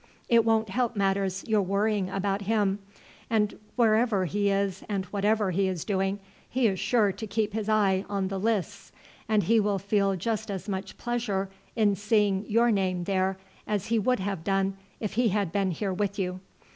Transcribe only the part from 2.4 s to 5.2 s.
him, and wherever he is and